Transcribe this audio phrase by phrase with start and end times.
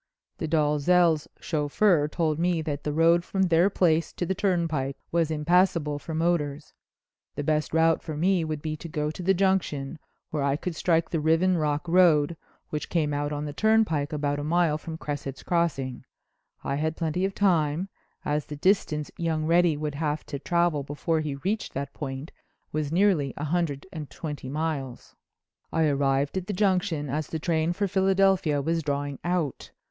[0.39, 5.29] "The Dalzells' chauffeur told me that the road from their place to the turnpike was
[5.29, 6.73] impassable for motors.
[7.35, 9.99] The best route for me would be to go to the Junction,
[10.31, 12.35] where I could strike the Riven Rock Road,
[12.71, 16.03] which came out on the turnpike about a mile from Cresset's Crossing.
[16.63, 17.87] I had plenty of time,
[18.25, 22.31] as the distance young Reddy would have to travel before he reached that point
[22.71, 25.15] was nearly a hundred and twenty miles.
[25.71, 29.69] "I arrived at the Junction as the train for Philadelphia was drawing out.